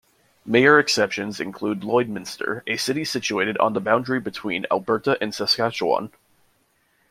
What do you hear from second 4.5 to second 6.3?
Alberta and Saskatchewan.